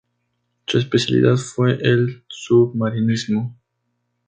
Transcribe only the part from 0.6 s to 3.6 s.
Su especialidad fue el submarinismo.